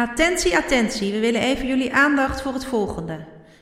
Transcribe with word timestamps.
Attentie, 0.00 0.56
attentie, 0.56 1.12
we 1.12 1.20
willen 1.20 1.40
even 1.40 1.66
jullie 1.66 1.94
aandacht 1.94 2.42
voor 2.42 2.52
het 2.52 2.64
volgende. 2.64 3.18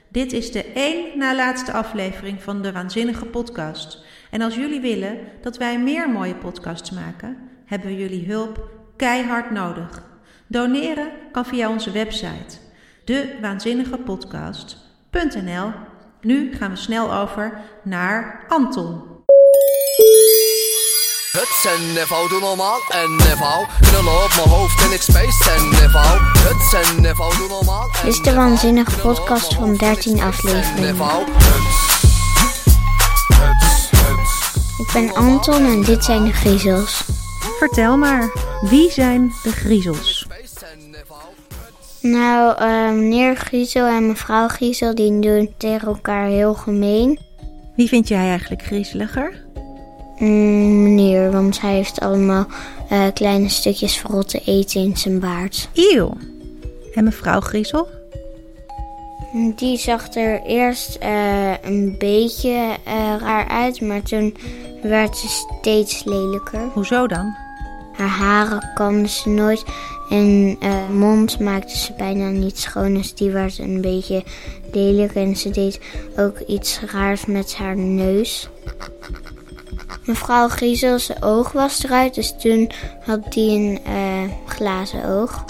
Dit 0.08 0.32
is 0.32 0.52
de 0.52 0.64
één 0.64 1.18
na 1.18 1.34
laatste 1.34 1.72
aflevering 1.72 2.42
van 2.42 2.62
de 2.62 2.72
Waanzinnige 2.72 3.24
Podcast. 3.24 4.04
En 4.30 4.42
als 4.42 4.54
jullie 4.54 4.80
willen 4.80 5.18
dat 5.40 5.56
wij 5.56 5.80
meer 5.80 6.10
mooie 6.10 6.34
podcasts 6.34 6.90
maken, 6.90 7.38
hebben 7.64 7.88
we 7.88 7.96
jullie 7.96 8.26
hulp 8.26 8.70
keihard 8.96 9.50
nodig. 9.50 10.02
Doneren 10.46 11.08
kan 11.32 11.46
via 11.46 11.70
onze 11.70 11.90
website 11.90 12.56
dewaanzinnigepodcast.nl. 13.04 15.72
Nu 16.20 16.54
gaan 16.54 16.70
we 16.70 16.76
snel 16.76 17.14
over 17.14 17.60
naar 17.82 18.44
Anton. 18.48 19.17
Huts 21.32 21.66
en 21.66 21.92
niveau, 21.92 22.28
doe 22.28 22.40
normaal 22.40 22.80
en 22.88 23.16
niveau. 23.16 23.66
Knullen 23.80 24.24
op 24.24 24.32
mijn 24.36 24.48
hoofd 24.48 24.82
en 24.84 24.92
ik 24.92 25.00
space 25.00 25.50
en 25.50 25.68
niveau. 25.68 26.18
Huts 26.18 26.72
en 26.72 27.00
niveau, 27.00 27.36
doe 27.36 27.48
normaal 27.48 27.82
en 27.82 28.04
Dit 28.04 28.14
is 28.14 28.20
de 28.22 28.34
waanzinnige 28.34 29.00
podcast 29.00 29.54
van 29.54 29.76
13 29.76 30.20
afleveringen. 30.20 30.96
Ik 34.78 34.90
ben 34.92 35.14
Anton 35.14 35.66
en 35.66 35.82
dit 35.82 36.04
zijn 36.04 36.24
de 36.24 36.32
griezels. 36.32 37.04
Vertel 37.58 37.96
maar, 37.96 38.30
wie 38.60 38.90
zijn 38.90 39.32
de 39.42 39.52
griezels? 39.52 40.26
Nou, 42.00 42.56
eh, 42.58 42.90
meneer 42.90 43.36
Griezel 43.36 43.86
en 43.86 44.06
mevrouw 44.06 44.48
Griezel 44.48 44.94
die 44.94 45.18
doen 45.18 45.54
tegen 45.56 45.88
elkaar 45.88 46.26
heel 46.26 46.54
gemeen. 46.54 47.18
Wie 47.76 47.88
vind 47.88 48.08
jij 48.08 48.28
eigenlijk 48.28 48.62
griezeliger? 48.62 49.46
Mm, 50.18 50.82
meneer, 50.82 51.30
want 51.30 51.60
hij 51.60 51.74
heeft 51.74 52.00
allemaal 52.00 52.46
eh, 52.88 53.06
kleine 53.14 53.48
stukjes 53.48 53.96
verrotte 53.96 54.40
eten 54.44 54.80
in 54.80 54.96
zijn 54.96 55.20
baard. 55.20 55.68
Eeuw. 55.74 56.16
En 56.94 57.04
mevrouw 57.04 57.40
Griezel? 57.40 57.88
Die 59.56 59.78
zag 59.78 60.14
er 60.14 60.42
eerst 60.42 60.94
eh, 60.94 61.52
een 61.62 61.94
beetje 61.98 62.76
eh, 62.84 63.16
raar 63.20 63.48
uit, 63.48 63.80
maar 63.80 64.02
toen 64.02 64.36
werd 64.82 65.16
ze 65.16 65.28
steeds 65.28 66.04
lelijker. 66.04 66.60
Hoezo 66.72 67.06
dan? 67.06 67.34
Haar 67.92 68.08
haren 68.08 68.70
kamde 68.74 69.08
ze 69.08 69.28
nooit 69.28 69.64
en 70.10 70.58
mond 70.92 71.38
maakte 71.38 71.76
ze 71.76 71.92
bijna 71.96 72.28
niet 72.28 72.58
schoon. 72.58 72.94
Dus 72.94 73.14
die 73.14 73.30
werd 73.30 73.58
een 73.58 73.80
beetje 73.80 74.24
lelijk 74.72 75.14
en 75.14 75.36
ze 75.36 75.50
deed 75.50 75.80
ook 76.16 76.38
iets 76.38 76.80
raars 76.92 77.26
met 77.26 77.56
haar 77.56 77.76
neus. 77.76 78.48
Mevrouw 80.04 80.48
Griezels 80.48 81.22
oog 81.22 81.52
was 81.52 81.84
eruit, 81.84 82.14
dus 82.14 82.34
toen 82.38 82.70
had 83.04 83.32
die 83.32 83.58
een 83.58 83.80
eh, 83.84 84.22
glazen 84.46 85.04
oog. 85.04 85.44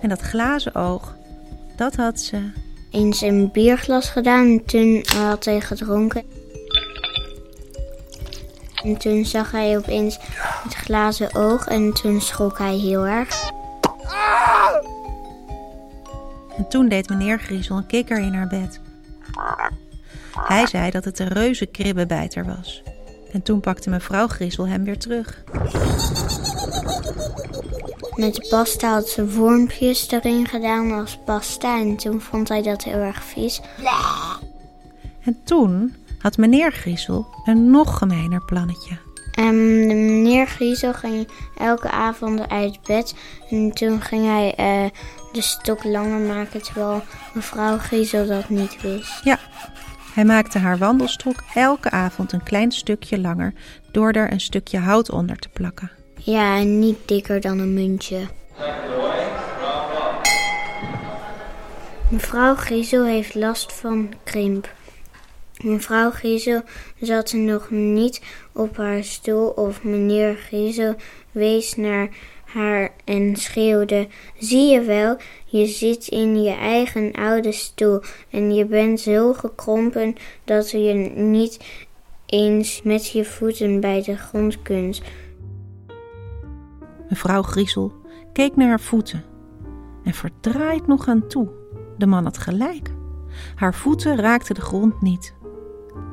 En 0.00 0.08
dat 0.08 0.20
glazen 0.20 0.74
oog, 0.74 1.16
dat 1.76 1.96
had 1.96 2.20
ze. 2.20 2.50
Eens 2.90 3.20
een 3.20 3.50
bierglas 3.52 4.08
gedaan 4.08 4.46
en 4.46 4.64
toen 4.64 5.04
had 5.16 5.44
hij 5.44 5.60
gedronken. 5.60 6.24
En 8.84 8.96
toen 8.96 9.24
zag 9.24 9.50
hij 9.50 9.76
opeens 9.76 10.18
het 10.62 10.74
glazen 10.74 11.34
oog 11.34 11.66
en 11.66 11.92
toen 11.92 12.20
schrok 12.20 12.58
hij 12.58 12.76
heel 12.76 13.06
erg. 13.06 13.50
En 16.56 16.68
toen 16.68 16.88
deed 16.88 17.08
meneer 17.08 17.38
Griezel 17.38 17.76
een 17.76 17.86
kikker 17.86 18.18
in 18.18 18.34
haar 18.34 18.48
bed. 18.48 18.80
Hij 20.38 20.66
zei 20.66 20.90
dat 20.90 21.04
het 21.04 21.18
een 21.18 21.28
reuze 21.28 21.66
kribbenbijter 21.66 22.44
was. 22.44 22.82
En 23.36 23.42
toen 23.42 23.60
pakte 23.60 23.90
mevrouw 23.90 24.26
Griezel 24.26 24.68
hem 24.68 24.84
weer 24.84 24.98
terug. 24.98 25.42
Met 28.14 28.34
de 28.34 28.46
pasta 28.50 28.92
had 28.92 29.08
ze 29.08 29.30
wormpjes 29.30 30.10
erin 30.10 30.46
gedaan 30.46 30.92
als 30.92 31.18
pasta 31.24 31.78
en 31.78 31.96
toen 31.96 32.20
vond 32.20 32.48
hij 32.48 32.62
dat 32.62 32.84
heel 32.84 32.98
erg 32.98 33.24
vies. 33.24 33.60
En 35.24 35.38
toen 35.44 35.94
had 36.18 36.36
meneer 36.36 36.72
Griezel 36.72 37.26
een 37.44 37.70
nog 37.70 37.98
gemeiner 37.98 38.44
plannetje. 38.44 38.96
En 39.32 39.54
de 39.88 39.94
meneer 39.94 40.46
Griezel 40.46 40.92
ging 40.94 41.28
elke 41.58 41.90
avond 41.90 42.48
uit 42.48 42.78
bed 42.86 43.14
en 43.50 43.72
toen 43.72 44.00
ging 44.00 44.26
hij 44.26 44.54
eh, 44.54 44.90
de 45.32 45.42
stok 45.42 45.84
langer 45.84 46.20
maken 46.20 46.62
terwijl 46.62 47.02
mevrouw 47.34 47.78
Griezel 47.78 48.26
dat 48.26 48.48
niet 48.48 48.80
wist. 48.80 49.24
Ja, 49.24 49.38
hij 50.16 50.24
maakte 50.24 50.58
haar 50.58 50.78
wandelstok 50.78 51.44
elke 51.54 51.90
avond 51.90 52.32
een 52.32 52.42
klein 52.42 52.72
stukje 52.72 53.20
langer 53.20 53.52
door 53.90 54.12
er 54.12 54.32
een 54.32 54.40
stukje 54.40 54.78
hout 54.78 55.10
onder 55.10 55.38
te 55.38 55.48
plakken. 55.48 55.90
Ja, 56.14 56.58
en 56.58 56.78
niet 56.78 56.96
dikker 57.08 57.40
dan 57.40 57.58
een 57.58 57.74
muntje. 57.74 58.20
Mevrouw 62.10 62.54
Griezel 62.54 63.04
heeft 63.04 63.34
last 63.34 63.72
van 63.72 64.12
krimp. 64.24 64.74
Mevrouw 65.62 66.10
Griezel 66.10 66.62
zat 67.00 67.32
nog 67.32 67.70
niet 67.70 68.22
op 68.52 68.76
haar 68.76 69.04
stoel 69.04 69.48
of 69.48 69.82
meneer 69.82 70.36
Griezel 70.36 70.94
wees 71.30 71.76
naar 71.76 72.08
haar 72.46 72.90
en 73.04 73.36
schreeuwde: 73.36 74.08
Zie 74.38 74.72
je 74.72 74.80
wel, 74.80 75.16
je 75.44 75.66
zit 75.66 76.06
in 76.08 76.42
je 76.42 76.54
eigen 76.54 77.12
oude 77.12 77.52
stoel 77.52 78.00
en 78.30 78.54
je 78.54 78.64
bent 78.64 79.00
zo 79.00 79.32
gekrompen 79.32 80.14
dat 80.44 80.70
je 80.70 80.92
niet 81.14 81.64
eens 82.26 82.82
met 82.82 83.10
je 83.10 83.24
voeten 83.24 83.80
bij 83.80 84.02
de 84.02 84.16
grond 84.16 84.62
kunt. 84.62 85.02
Mevrouw 87.08 87.42
Griezel 87.42 87.92
keek 88.32 88.56
naar 88.56 88.68
haar 88.68 88.80
voeten 88.80 89.24
en 90.04 90.14
verdraaid 90.14 90.86
nog 90.86 91.08
aan 91.08 91.26
toe. 91.26 91.48
De 91.98 92.06
man 92.06 92.24
had 92.24 92.38
gelijk. 92.38 92.90
Haar 93.54 93.74
voeten 93.74 94.16
raakten 94.16 94.54
de 94.54 94.60
grond 94.60 95.02
niet. 95.02 95.34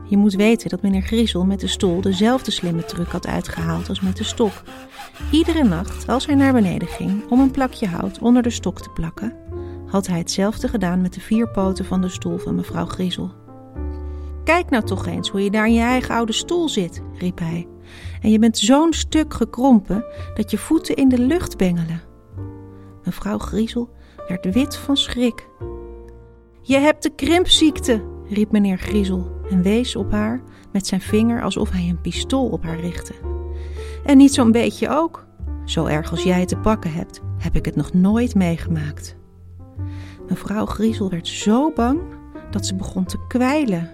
Je 0.06 0.18
moet 0.18 0.34
weten 0.34 0.70
dat 0.70 0.82
meneer 0.82 1.02
Griezel 1.02 1.46
met 1.46 1.60
de 1.60 1.68
stoel 1.68 2.02
dezelfde 2.02 2.52
slimme 2.52 2.86
truc 2.86 3.08
had 3.08 3.28
uitgehaald 3.28 3.90
als 3.90 4.02
met 4.02 4.18
de 4.18 4.24
stok. 4.24 4.64
Iedere 5.32 5.64
nacht, 5.64 6.08
als 6.08 6.26
hij 6.26 6.36
naar 6.36 6.54
beneden 6.54 6.88
ging 6.88 7.30
om 7.30 7.40
een 7.40 7.52
plakje 7.52 7.88
hout 7.88 8.20
onder 8.20 8.44
de 8.44 8.50
stok 8.50 8.82
te 8.82 8.90
plakken, 8.90 9.34
had 9.88 10.08
hij 10.08 10.18
hetzelfde 10.18 10.68
gedaan 10.68 11.02
met 11.02 11.14
de 11.14 11.20
vier 11.20 11.50
poten 11.50 11.86
van 11.86 12.02
de 12.02 12.10
stoel 12.10 12.38
van 12.38 12.56
mevrouw 12.56 12.86
Griezel. 12.86 13.32
Kijk 14.44 14.70
nou 14.70 14.84
toch 14.84 15.08
eens 15.08 15.30
hoe 15.30 15.44
je 15.44 15.52
daar 15.52 15.68
in 15.68 15.74
je 15.74 15.82
eigen 15.82 16.16
oude 16.16 16.34
stoel 16.34 16.70
zit, 16.70 17.02
riep 17.18 17.40
hij. 17.40 17.68
En 18.22 18.32
je 18.32 18.40
bent 18.40 18.58
zo'n 18.58 18.94
stuk 18.94 19.34
gekrompen 19.34 20.06
dat 20.34 20.52
je 20.52 20.58
voeten 20.58 20.96
in 20.96 21.10
de 21.10 21.20
lucht 21.20 21.58
bengelen. 21.58 22.02
Mevrouw 23.04 23.38
Griezel 23.38 23.90
werd 24.28 24.54
wit 24.54 24.76
van 24.76 24.98
schrik. 24.98 25.48
Je 26.62 26.78
hebt 26.78 27.04
de 27.04 27.16
krimpziekte, 27.16 28.04
riep 28.30 28.52
meneer 28.52 28.78
Griezel 28.78 29.42
en 29.54 29.62
wees 29.62 29.96
op 29.96 30.12
haar 30.12 30.42
met 30.72 30.88
zijn 30.88 31.02
vinger 31.02 31.44
alsof 31.44 31.70
hij 31.70 31.90
een 31.90 32.02
pistool 32.02 32.48
op 32.48 32.64
haar 32.64 32.80
richtte. 32.80 33.14
En 34.06 34.18
niet 34.18 34.34
zo'n 34.34 34.52
beetje 34.52 34.90
ook. 34.90 35.26
Zo 35.66 35.86
erg 35.86 36.12
als 36.12 36.24
jij 36.24 36.40
het 36.40 36.48
te 36.48 36.58
pakken 36.58 36.94
hebt, 36.94 37.22
heb 37.38 37.56
ik 37.56 37.66
het 37.66 37.76
nog 37.76 37.94
nooit 37.94 38.36
meegemaakt. 38.36 39.16
Mevrouw 40.30 40.66
Griezel 40.66 41.10
werd 41.10 41.28
zo 41.28 41.72
bang 41.72 42.00
dat 42.52 42.66
ze 42.66 42.76
begon 42.76 43.06
te 43.06 43.18
kwijlen. 43.28 43.90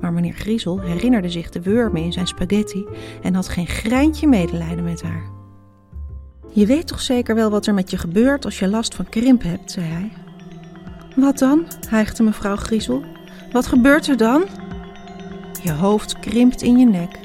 Maar 0.00 0.12
meneer 0.12 0.32
Griezel 0.34 0.80
herinnerde 0.80 1.30
zich 1.30 1.50
de 1.50 1.62
wurmen 1.62 2.02
in 2.02 2.12
zijn 2.12 2.26
spaghetti 2.26 2.86
en 3.22 3.34
had 3.34 3.48
geen 3.48 3.66
greintje 3.66 4.26
medelijden 4.26 4.84
met 4.84 5.02
haar. 5.02 5.30
Je 6.52 6.66
weet 6.66 6.86
toch 6.86 7.00
zeker 7.00 7.34
wel 7.34 7.50
wat 7.50 7.66
er 7.66 7.74
met 7.74 7.90
je 7.90 7.98
gebeurt 7.98 8.44
als 8.44 8.58
je 8.58 8.68
last 8.68 8.94
van 8.94 9.08
krimp 9.08 9.42
hebt, 9.42 9.70
zei 9.70 9.86
hij. 9.86 10.12
Wat 11.16 11.38
dan? 11.38 11.64
hijgde 11.88 12.22
mevrouw 12.22 12.56
Griezel. 12.56 13.02
Wat 13.52 13.66
gebeurt 13.66 14.06
er 14.08 14.16
dan? 14.16 14.44
Je 15.62 15.72
hoofd 15.72 16.18
krimpt 16.18 16.62
in 16.62 16.78
je 16.78 16.86
nek. 16.86 17.18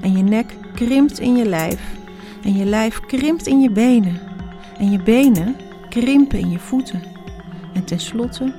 En 0.00 0.16
je 0.16 0.22
nek 0.22 0.56
krimpt 0.74 1.18
in 1.18 1.36
je 1.36 1.44
lijf. 1.44 1.80
En 2.42 2.54
je 2.54 2.64
lijf 2.64 3.00
krimpt 3.00 3.46
in 3.46 3.60
je 3.60 3.70
benen. 3.70 4.20
En 4.78 4.90
je 4.90 5.02
benen 5.02 5.56
krimpen 5.88 6.38
in 6.38 6.50
je 6.50 6.58
voeten. 6.58 7.02
En 7.74 7.84
tenslotte 7.84 8.52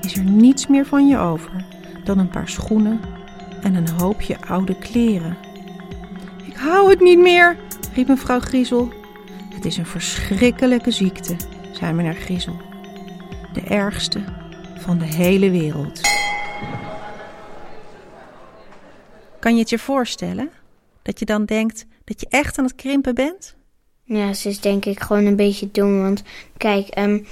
is 0.00 0.16
er 0.16 0.24
niets 0.24 0.66
meer 0.66 0.86
van 0.86 1.08
je 1.08 1.18
over 1.18 1.64
dan 2.04 2.18
een 2.18 2.28
paar 2.28 2.48
schoenen 2.48 3.00
en 3.62 3.74
een 3.74 3.88
hoopje 3.88 4.36
oude 4.40 4.78
kleren. 4.78 5.36
Ik 6.44 6.56
hou 6.56 6.90
het 6.90 7.00
niet 7.00 7.18
meer, 7.18 7.56
riep 7.94 8.08
mevrouw 8.08 8.40
Griezel. 8.40 8.92
Het 9.54 9.64
is 9.64 9.76
een 9.76 9.86
verschrikkelijke 9.86 10.90
ziekte, 10.90 11.36
zei 11.72 11.92
meneer 11.92 12.14
Griezel. 12.14 12.56
De 13.52 13.60
ergste 13.60 14.20
van 14.76 14.98
de 14.98 15.04
hele 15.04 15.50
wereld. 15.50 16.00
Kan 19.44 19.54
je 19.54 19.60
het 19.60 19.70
je 19.70 19.78
voorstellen? 19.78 20.50
Dat 21.02 21.18
je 21.18 21.24
dan 21.24 21.44
denkt 21.44 21.86
dat 22.04 22.20
je 22.20 22.26
echt 22.28 22.58
aan 22.58 22.64
het 22.64 22.74
krimpen 22.74 23.14
bent? 23.14 23.54
Ja, 24.04 24.32
ze 24.32 24.48
is 24.48 24.60
denk 24.60 24.84
ik 24.84 25.00
gewoon 25.00 25.24
een 25.24 25.36
beetje 25.36 25.70
dom. 25.70 26.02
Want 26.02 26.22
kijk, 26.56 26.88
ehm, 26.88 27.24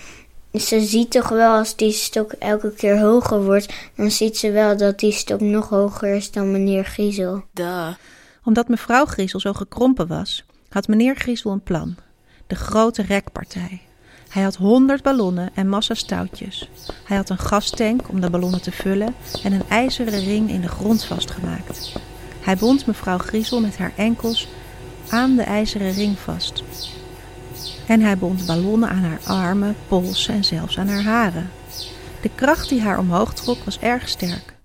ze 0.55 0.81
ziet 0.81 1.11
toch 1.11 1.29
wel 1.29 1.59
als 1.59 1.77
die 1.77 1.93
stok 1.93 2.33
elke 2.33 2.73
keer 2.73 3.01
hoger 3.01 3.45
wordt, 3.45 3.75
dan 3.97 4.11
ziet 4.11 4.37
ze 4.37 4.51
wel 4.51 4.77
dat 4.77 4.99
die 4.99 5.13
stok 5.13 5.41
nog 5.41 5.69
hoger 5.69 6.15
is 6.15 6.31
dan 6.31 6.53
meneer 6.53 6.85
Griezel. 6.85 7.45
Duh. 7.53 7.95
Omdat 8.45 8.69
mevrouw 8.69 9.05
Griezel 9.05 9.41
zo 9.41 9.53
gekrompen 9.53 10.07
was, 10.07 10.45
had 10.69 10.89
meneer 10.89 11.17
Griezel 11.17 11.51
een 11.51 11.63
plan. 11.63 11.97
De 12.47 12.55
grote 12.55 13.03
rekpartij. 13.03 13.81
Hij 14.33 14.43
had 14.43 14.57
honderd 14.57 15.03
ballonnen 15.03 15.51
en 15.55 15.69
massa's 15.69 16.03
touwtjes. 16.03 16.69
Hij 17.05 17.17
had 17.17 17.29
een 17.29 17.39
gastank 17.39 18.09
om 18.09 18.21
de 18.21 18.31
ballonnen 18.31 18.63
te 18.63 18.73
vullen 18.73 19.15
en 19.43 19.53
een 19.53 19.69
ijzeren 19.69 20.25
ring 20.25 20.51
in 20.51 20.61
de 20.61 20.69
grond 20.69 21.05
vastgemaakt. 21.05 21.93
Hij 22.41 22.57
bond 22.57 22.87
mevrouw 22.87 23.19
Griezel 23.19 23.61
met 23.61 23.79
haar 23.79 23.93
enkels 23.97 24.49
aan 25.09 25.37
de 25.37 25.43
ijzeren 25.43 25.93
ring 25.93 26.19
vast. 26.19 26.63
En 27.87 28.01
hij 28.01 28.19
bond 28.19 28.47
ballonnen 28.47 28.89
aan 28.89 29.03
haar 29.03 29.21
armen, 29.25 29.77
polsen 29.89 30.35
en 30.35 30.45
zelfs 30.45 30.79
aan 30.79 30.89
haar 30.89 31.03
haren. 31.03 31.51
De 32.21 32.31
kracht 32.35 32.69
die 32.69 32.81
haar 32.81 32.99
omhoog 32.99 33.35
trok 33.35 33.65
was 33.65 33.79
erg 33.79 34.09
sterk. 34.09 34.57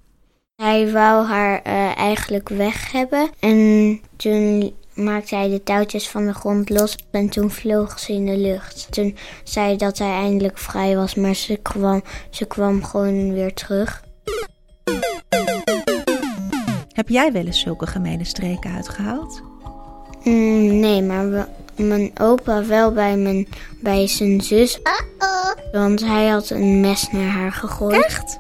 Hij 0.55 0.91
wou 0.91 1.25
haar 1.25 1.61
eh, 1.61 1.97
eigenlijk 1.97 2.49
weg 2.49 2.91
hebben. 2.91 3.29
En 3.39 3.99
toen 4.15 4.73
maakte 4.97 5.35
hij 5.35 5.49
de 5.49 5.63
touwtjes 5.63 6.09
van 6.09 6.25
de 6.25 6.33
grond 6.33 6.69
los 6.69 6.95
en 7.11 7.29
toen 7.29 7.51
vloog 7.51 7.99
ze 7.99 8.13
in 8.13 8.25
de 8.25 8.37
lucht. 8.37 8.87
Toen 8.91 9.17
zei 9.43 9.65
hij 9.67 9.77
dat 9.77 9.97
hij 9.97 10.11
eindelijk 10.11 10.57
vrij 10.57 10.95
was, 10.95 11.15
maar 11.15 11.33
ze 11.35 11.55
kwam, 11.61 12.03
ze 12.29 12.45
kwam 12.45 12.83
gewoon 12.83 13.33
weer 13.33 13.53
terug. 13.53 14.03
Heb 16.93 17.09
jij 17.09 17.31
wel 17.31 17.45
eens 17.45 17.59
zulke 17.59 17.87
gemene 17.87 18.23
streken 18.23 18.71
uitgehaald? 18.75 19.41
Mm, 20.23 20.79
nee, 20.79 21.01
maar 21.03 21.29
we- 21.29 21.45
mijn 21.83 22.11
opa 22.19 22.65
wel 22.65 22.91
bij, 22.91 23.17
mijn, 23.17 23.47
bij 23.81 24.07
zijn 24.07 24.41
zus. 24.41 24.79
Want 25.71 25.99
hij 26.05 26.27
had 26.27 26.49
een 26.49 26.79
mes 26.79 27.07
naar 27.11 27.29
haar 27.31 27.51
gegooid. 27.51 28.03
Echt? 28.05 28.39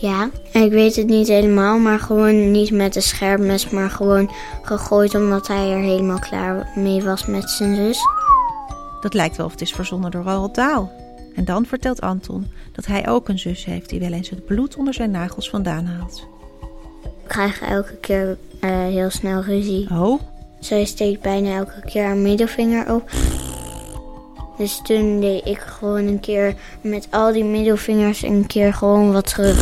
Ja, 0.00 0.30
ik 0.52 0.70
weet 0.70 0.96
het 0.96 1.06
niet 1.06 1.28
helemaal, 1.28 1.78
maar 1.78 1.98
gewoon 1.98 2.50
niet 2.50 2.70
met 2.70 2.96
een 2.96 3.02
scherp 3.02 3.40
mes, 3.40 3.70
maar 3.70 3.90
gewoon 3.90 4.30
gegooid 4.62 5.14
omdat 5.14 5.48
hij 5.48 5.72
er 5.72 5.82
helemaal 5.82 6.18
klaar 6.18 6.68
mee 6.74 7.02
was 7.02 7.26
met 7.26 7.50
zijn 7.50 7.76
zus. 7.76 7.98
Dat 9.00 9.14
lijkt 9.14 9.36
wel 9.36 9.46
of 9.46 9.52
het 9.52 9.60
is 9.60 9.72
verzonnen 9.72 10.10
door 10.10 10.22
Roald 10.22 10.54
Dahl. 10.54 10.88
En 11.34 11.44
dan 11.44 11.66
vertelt 11.66 12.00
Anton 12.00 12.46
dat 12.72 12.86
hij 12.86 13.08
ook 13.08 13.28
een 13.28 13.38
zus 13.38 13.64
heeft 13.64 13.88
die 13.88 14.00
wel 14.00 14.12
eens 14.12 14.30
het 14.30 14.44
bloed 14.44 14.76
onder 14.76 14.94
zijn 14.94 15.10
nagels 15.10 15.50
vandaan 15.50 15.84
haalt. 15.84 16.26
We 17.02 17.26
krijgen 17.26 17.66
elke 17.66 17.96
keer 17.96 18.38
eh, 18.60 18.70
heel 18.70 19.10
snel 19.10 19.42
ruzie. 19.42 19.90
Oh, 19.90 20.20
Zij 20.60 20.84
steekt 20.84 21.20
bijna 21.22 21.56
elke 21.56 21.80
keer 21.84 22.04
haar 22.04 22.16
middelvinger 22.16 22.92
op. 22.92 23.10
Dus 24.56 24.80
toen 24.82 25.20
deed 25.20 25.46
ik 25.46 25.58
gewoon 25.58 26.06
een 26.06 26.20
keer 26.20 26.54
met 26.80 27.08
al 27.10 27.32
die 27.32 27.44
middelvingers 27.44 28.22
een 28.22 28.46
keer 28.46 28.74
gewoon 28.74 29.12
wat 29.12 29.26
terug. 29.26 29.56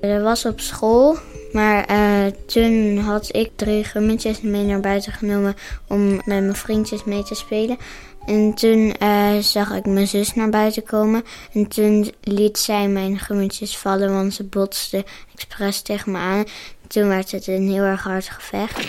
Dat 0.00 0.22
was 0.22 0.44
op 0.44 0.60
school, 0.60 1.16
maar 1.52 1.84
eh, 1.84 2.26
toen 2.46 2.98
had 2.98 3.36
ik 3.36 3.50
drie 3.56 3.84
gummetjes 3.84 4.40
mee 4.40 4.64
naar 4.64 4.80
buiten 4.80 5.12
genomen 5.12 5.54
om 5.88 6.14
met 6.14 6.26
mijn 6.26 6.54
vriendjes 6.54 7.04
mee 7.04 7.22
te 7.22 7.34
spelen. 7.34 7.78
En 8.26 8.54
toen 8.54 8.94
eh, 8.98 9.38
zag 9.38 9.70
ik 9.70 9.86
mijn 9.86 10.08
zus 10.08 10.34
naar 10.34 10.50
buiten 10.50 10.82
komen. 10.82 11.24
En 11.52 11.68
toen 11.68 12.12
liet 12.20 12.58
zij 12.58 12.88
mijn 12.88 13.18
gummetjes 13.18 13.76
vallen, 13.76 14.12
want 14.12 14.34
ze 14.34 14.44
botste 14.44 15.04
expres 15.34 15.80
tegen 15.80 16.12
me 16.12 16.18
aan. 16.18 16.44
Toen 16.86 17.08
werd 17.08 17.30
het 17.30 17.46
een 17.46 17.70
heel 17.70 17.82
erg 17.82 18.02
hard 18.02 18.28
gevecht. 18.28 18.88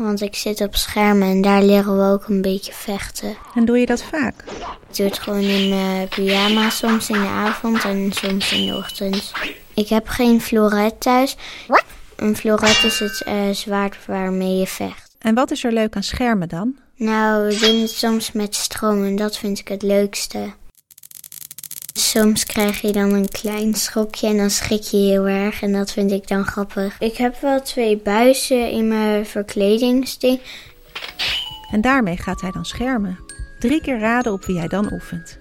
Want 0.00 0.20
ik 0.20 0.34
zit 0.34 0.60
op 0.60 0.76
schermen 0.76 1.28
en 1.28 1.40
daar 1.40 1.62
leren 1.62 1.98
we 1.98 2.12
ook 2.12 2.28
een 2.28 2.42
beetje 2.42 2.72
vechten. 2.72 3.36
en 3.54 3.64
doe 3.64 3.78
je 3.78 3.86
dat 3.86 4.02
vaak? 4.02 4.34
Ik 4.88 4.96
doe 4.96 5.06
het 5.06 5.18
gewoon 5.18 5.40
in 5.40 5.72
eh, 5.72 6.08
pyjama, 6.08 6.70
soms 6.70 7.08
in 7.08 7.20
de 7.20 7.28
avond 7.28 7.84
en 7.84 8.12
soms 8.12 8.52
in 8.52 8.66
de 8.66 8.76
ochtend. 8.76 9.32
Ik 9.74 9.88
heb 9.88 10.08
geen 10.08 10.40
floret 10.40 11.00
thuis. 11.00 11.36
Een 12.16 12.36
floret 12.36 12.84
is 12.84 12.98
het 12.98 13.22
eh, 13.22 13.50
zwaard 13.50 14.06
waarmee 14.06 14.56
je 14.56 14.66
vecht. 14.66 15.16
En 15.18 15.34
wat 15.34 15.50
is 15.50 15.64
er 15.64 15.72
leuk 15.72 15.96
aan 15.96 16.02
schermen 16.02 16.48
dan? 16.48 16.76
Nou, 16.96 17.46
we 17.46 17.58
doen 17.58 17.80
het 17.80 17.90
soms 17.90 18.32
met 18.32 18.54
stroom 18.54 19.04
en 19.04 19.16
dat 19.16 19.38
vind 19.38 19.58
ik 19.58 19.68
het 19.68 19.82
leukste. 19.82 20.52
Soms 22.06 22.44
krijg 22.44 22.80
je 22.80 22.92
dan 22.92 23.12
een 23.12 23.28
klein 23.28 23.74
schokje 23.74 24.26
en 24.26 24.36
dan 24.36 24.50
schrik 24.50 24.82
je 24.82 24.96
heel 24.96 25.26
erg 25.26 25.62
en 25.62 25.72
dat 25.72 25.92
vind 25.92 26.10
ik 26.12 26.28
dan 26.28 26.44
grappig. 26.44 26.96
Ik 26.98 27.16
heb 27.16 27.40
wel 27.40 27.62
twee 27.62 27.96
buizen 27.96 28.70
in 28.70 28.88
mijn 28.88 29.26
verkledingsding. 29.26 30.40
En 31.70 31.80
daarmee 31.80 32.16
gaat 32.16 32.40
hij 32.40 32.50
dan 32.50 32.64
schermen. 32.64 33.18
Drie 33.58 33.80
keer 33.80 33.98
raden 33.98 34.32
op 34.32 34.44
wie 34.44 34.58
hij 34.58 34.68
dan 34.68 34.92
oefent. 34.92 35.38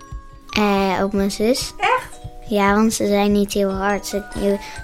Eh, 0.49 0.99
op 1.03 1.13
mijn 1.13 1.31
zus. 1.31 1.73
Echt? 1.77 2.19
Ja, 2.49 2.75
want 2.75 2.93
ze 2.93 3.07
zijn 3.07 3.31
niet 3.31 3.53
heel 3.53 3.71
hard. 3.71 4.05
Ze, 4.05 4.23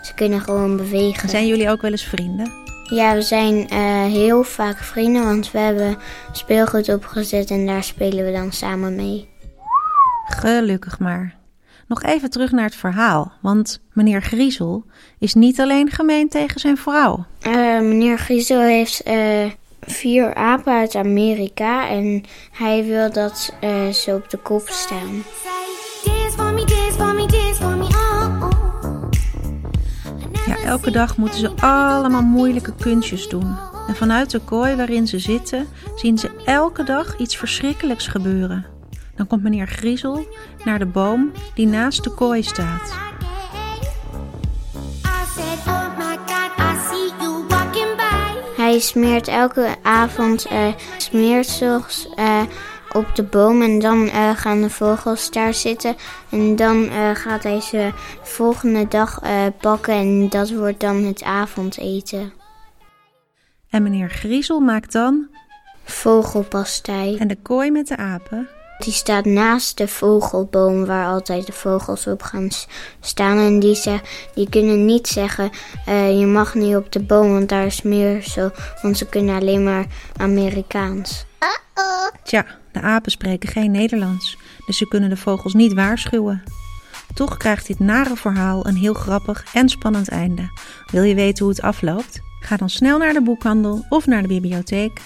ze 0.01 0.13
kunnen 0.15 0.41
gewoon 0.41 0.77
bewegen. 0.77 1.29
Zijn 1.29 1.47
jullie 1.47 1.69
ook 1.69 1.81
wel 1.81 1.91
eens 1.91 2.05
vrienden? 2.07 2.51
Ja, 2.89 3.13
we 3.13 3.21
zijn 3.21 3.69
eh, 3.69 4.05
heel 4.05 4.43
vaak 4.43 4.77
vrienden, 4.77 5.23
want 5.23 5.51
we 5.51 5.59
hebben 5.59 5.97
speelgoed 6.31 6.89
opgezet 6.89 7.49
en 7.49 7.65
daar 7.65 7.83
spelen 7.83 8.25
we 8.25 8.31
dan 8.31 8.51
samen 8.51 8.95
mee. 8.95 9.29
Gelukkig 10.25 10.99
maar. 10.99 11.39
Nog 11.91 12.03
even 12.03 12.29
terug 12.29 12.51
naar 12.51 12.63
het 12.63 12.75
verhaal, 12.75 13.31
want 13.41 13.81
meneer 13.93 14.21
Griezel 14.21 14.83
is 15.19 15.33
niet 15.33 15.59
alleen 15.59 15.89
gemeen 15.89 16.29
tegen 16.29 16.59
zijn 16.59 16.77
vrouw. 16.77 17.25
Eh, 17.39 17.53
meneer 17.79 18.17
Griezel 18.17 18.61
heeft 18.61 19.03
eh, 19.03 19.51
vier 19.81 20.33
apen 20.33 20.73
uit 20.73 20.95
Amerika 20.95 21.89
en 21.89 22.23
hij 22.51 22.85
wil 22.85 23.11
dat 23.11 23.53
eh, 23.59 23.87
ze 23.87 24.13
op 24.15 24.29
de 24.29 24.37
kop 24.37 24.69
staan. 24.69 25.23
Ja, 30.45 30.57
elke 30.65 30.91
dag 30.91 31.17
moeten 31.17 31.39
ze 31.39 31.51
allemaal 31.59 32.21
moeilijke 32.21 32.73
kunstjes 32.79 33.29
doen. 33.29 33.55
En 33.87 33.95
vanuit 33.95 34.31
de 34.31 34.39
kooi 34.39 34.75
waarin 34.75 35.07
ze 35.07 35.19
zitten, 35.19 35.67
zien 35.95 36.17
ze 36.17 36.29
elke 36.45 36.83
dag 36.83 37.17
iets 37.17 37.37
verschrikkelijks 37.37 38.07
gebeuren. 38.07 38.70
Dan 39.21 39.29
komt 39.29 39.43
meneer 39.43 39.67
Griezel 39.67 40.27
naar 40.63 40.79
de 40.79 40.85
boom 40.85 41.31
die 41.53 41.67
naast 41.67 42.03
de 42.03 42.13
kooi 42.13 42.43
staat. 42.43 42.93
Hij 48.57 48.79
smeert 48.79 49.27
elke 49.27 49.75
avond 49.81 50.45
eh 50.45 50.67
smeersels 50.97 52.09
eh, 52.15 52.41
op 52.91 53.15
de 53.15 53.23
boom 53.23 53.61
en 53.61 53.79
dan 53.79 54.09
eh, 54.09 54.29
gaan 54.35 54.61
de 54.61 54.69
vogels 54.69 55.31
daar 55.31 55.53
zitten. 55.53 55.95
En 56.29 56.55
dan 56.55 56.89
gaat 57.13 57.43
hij 57.43 57.61
ze 57.61 57.91
volgende 58.21 58.87
dag 58.87 59.19
pakken 59.59 59.93
en 59.93 60.29
dat 60.29 60.51
wordt 60.51 60.79
dan 60.79 61.03
het 61.03 61.23
avondeten. 61.23 62.33
En 63.69 63.83
meneer 63.83 64.09
Griezel 64.09 64.59
maakt 64.59 64.91
dan, 64.91 65.27
Vogelpastei. 65.83 67.17
en 67.17 67.27
de 67.27 67.41
kooi 67.41 67.71
met 67.71 67.87
de 67.87 67.97
apen, 67.97 68.49
Die 68.83 68.93
staat 68.93 69.25
naast 69.25 69.77
de 69.77 69.87
vogelboom 69.87 70.85
waar 70.85 71.07
altijd 71.07 71.45
de 71.45 71.51
vogels 71.51 72.07
op 72.07 72.21
gaan 72.21 72.49
staan. 72.99 73.37
En 73.37 73.59
die, 73.59 73.75
zeg, 73.75 74.01
die 74.33 74.49
kunnen 74.49 74.85
niet 74.85 75.07
zeggen, 75.07 75.49
eh, 75.85 76.19
je 76.19 76.25
mag 76.25 76.53
niet 76.53 76.75
op 76.75 76.91
de 76.91 76.99
boom, 76.99 77.31
want 77.31 77.49
daar 77.49 77.65
is 77.65 77.81
meer 77.81 78.21
zo. 78.21 78.49
Want 78.81 78.97
ze 78.97 79.05
kunnen 79.05 79.35
alleen 79.35 79.63
maar 79.63 79.85
Amerikaans. 80.17 81.25
Tja, 82.23 82.45
de 82.71 82.81
apen 82.81 83.11
spreken 83.11 83.49
geen 83.49 83.71
Nederlands, 83.71 84.37
dus 84.65 84.77
ze 84.77 84.87
kunnen 84.87 85.09
de 85.09 85.17
vogels 85.17 85.53
niet 85.53 85.73
waarschuwen. 85.73 86.43
Toch 87.13 87.37
krijgt 87.37 87.67
dit 87.67 87.79
nare 87.79 88.15
verhaal 88.15 88.67
een 88.67 88.75
heel 88.75 88.93
grappig 88.93 89.45
en 89.53 89.69
spannend 89.69 90.09
einde. 90.09 90.49
Wil 90.91 91.03
je 91.03 91.15
weten 91.15 91.45
hoe 91.45 91.53
het 91.53 91.63
afloopt? 91.63 92.19
Ga 92.39 92.57
dan 92.57 92.69
snel 92.69 92.97
naar 92.97 93.13
de 93.13 93.21
boekhandel 93.21 93.85
of 93.89 94.05
naar 94.05 94.21
de 94.21 94.27
bibliotheek. 94.27 95.01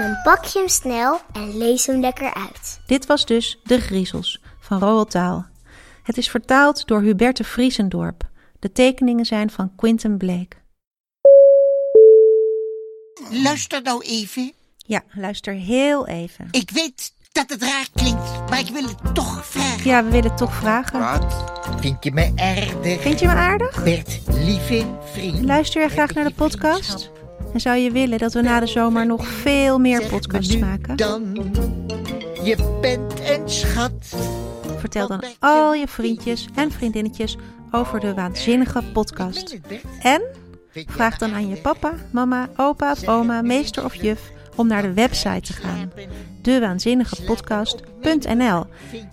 Dan 0.00 0.18
pak 0.22 0.44
je 0.44 0.58
hem 0.58 0.68
snel 0.68 1.20
en 1.32 1.56
lees 1.56 1.86
hem 1.86 2.00
lekker 2.00 2.34
uit. 2.34 2.80
Dit 2.86 3.06
was 3.06 3.26
dus 3.26 3.60
De 3.64 3.80
Griezels 3.80 4.40
van 4.60 4.78
Roald 4.78 5.12
Dahl. 5.12 5.42
Het 6.02 6.16
is 6.16 6.30
vertaald 6.30 6.86
door 6.86 7.00
Huberte 7.00 7.44
Vriesendorp. 7.44 8.28
De 8.58 8.72
tekeningen 8.72 9.24
zijn 9.24 9.50
van 9.50 9.72
Quentin 9.76 10.16
Blake. 10.16 10.56
Luister 13.30 13.82
nou 13.82 14.04
even. 14.04 14.52
Ja, 14.76 15.02
luister 15.12 15.54
heel 15.54 16.06
even. 16.06 16.48
Ik 16.50 16.70
weet 16.70 17.14
dat 17.32 17.50
het 17.50 17.62
raar 17.62 17.88
klinkt, 17.94 18.50
maar 18.50 18.58
ik 18.58 18.68
wil 18.68 18.82
het 18.82 19.14
toch 19.14 19.46
vragen. 19.46 19.84
Ja, 19.84 20.04
we 20.04 20.10
willen 20.10 20.36
toch 20.36 20.54
vragen. 20.54 21.00
Wat? 21.00 21.44
Vind 21.80 22.04
je 22.04 22.12
me 22.12 22.32
aardig? 22.36 23.02
Vind 23.02 23.20
je 23.20 23.26
me 23.26 23.32
aardig? 23.32 23.84
Bert, 23.84 24.20
lieve 24.28 24.98
vriend. 25.12 25.44
Luister 25.44 25.82
je 25.82 25.88
graag 25.88 26.14
naar 26.14 26.24
de 26.24 26.34
podcast? 26.34 27.10
En 27.52 27.60
zou 27.60 27.76
je 27.76 27.90
willen 27.90 28.18
dat 28.18 28.32
we 28.32 28.40
na 28.40 28.60
de 28.60 28.66
zomer 28.66 29.06
nog 29.06 29.26
veel 29.26 29.78
meer 29.78 30.06
podcasts 30.06 30.56
maken? 30.56 30.96
Dan, 30.96 31.32
je 32.44 32.78
bent 32.80 33.20
een 33.20 33.50
schat. 33.50 34.16
Vertel 34.76 35.08
dan 35.08 35.24
al 35.38 35.74
je 35.74 35.88
vriendjes 35.88 36.48
en 36.54 36.70
vriendinnetjes 36.70 37.36
over 37.70 38.00
de 38.00 38.14
waanzinnige 38.14 38.82
podcast. 38.92 39.50
Het, 39.50 39.62
Bert. 39.68 39.82
En 40.00 40.22
vraag 40.72 41.18
dan 41.18 41.32
aan 41.32 41.48
je 41.48 41.56
papa, 41.56 41.94
mama, 42.10 42.48
opa 42.56 42.90
of 42.90 43.08
oma, 43.08 43.42
meester 43.42 43.84
of 43.84 43.94
juf 43.94 44.30
om 44.56 44.66
naar 44.66 44.82
de 44.82 44.92
website 44.92 45.40
te 45.40 45.52
gaan. 45.52 45.92
Dewaanzinnigepodcast.nl 46.42 48.64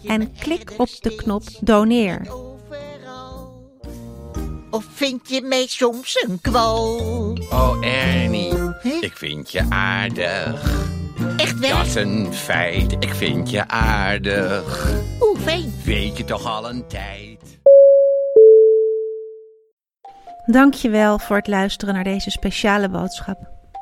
En 0.04 0.32
klik 0.40 0.74
op 0.78 0.90
de 1.02 1.16
knop 1.16 1.44
doneer. 1.62 2.47
Of 4.70 4.86
vind 4.94 5.30
je 5.30 5.42
mij 5.42 5.66
soms 5.68 6.26
een 6.28 6.42
kwal? 6.42 6.96
Oh 7.50 7.86
Ernie, 7.86 8.54
ik 9.02 9.18
vind 9.18 9.52
je 9.52 9.66
aardig. 9.70 10.86
Echt 11.38 11.62
Dat 11.62 11.72
wel? 11.72 11.82
is 11.82 11.96
een 11.96 12.34
feit. 12.34 12.92
Ik 13.00 13.14
vind 13.14 13.50
je 13.50 13.68
aardig. 13.68 14.94
Hoe 15.20 15.38
fijn. 15.40 15.74
Weet 15.84 16.18
je 16.18 16.24
toch 16.26 16.46
al 16.46 16.70
een 16.70 16.88
tijd. 16.88 17.60
Dankjewel 20.46 21.20
voor 21.20 21.36
het 21.36 21.48
luisteren 21.48 21.94
naar 21.94 22.04
deze 22.04 22.30
speciale 22.32 22.90
boodschap. 22.90 23.38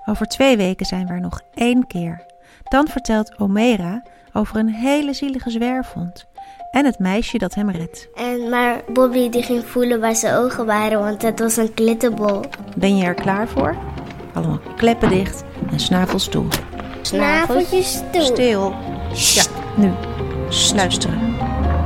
Over 0.06 0.25
twee 0.25 0.58
weken 0.58 0.86
zijn 0.86 1.08
we 1.08 1.13
er 1.13 1.22
nog 1.22 1.42
één 1.54 1.88
keer. 1.88 2.25
Dan 2.63 2.88
vertelt 2.88 3.39
Omera 3.39 4.04
over 4.36 4.56
een 4.56 4.70
hele 4.70 5.13
zielige 5.13 5.50
zwerfhond 5.50 6.25
en 6.72 6.86
het 6.86 7.00
meisje 7.00 7.38
dat 7.38 7.54
hem 7.54 7.70
redt. 7.70 8.08
En, 8.15 8.50
maar 8.50 8.82
Bobby 8.94 9.30
die 9.30 9.44
ging 9.44 9.65
voelen 9.65 10.00
waar 10.00 10.15
zijn 10.15 10.36
ogen 10.36 10.65
waren, 10.65 11.00
want 11.00 11.22
het 11.22 11.39
was 11.39 11.58
een 11.58 11.74
klittenbol. 11.74 12.42
Ben 12.77 12.98
je 12.98 13.06
er 13.06 13.13
klaar 13.13 13.48
voor? 13.48 13.75
Allemaal 14.34 14.60
kleppen 14.77 15.10
dicht 15.10 15.44
en 15.72 15.80
snavels 15.80 16.27
toe. 16.27 16.46
Snaveltjes 17.01 18.01
toe. 18.12 18.22
Stil. 18.22 18.74
Ja, 19.13 19.44
nu. 19.75 19.92
Luisteren. 20.75 21.36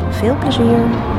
Veel 0.10 0.38
plezier. 0.38 1.18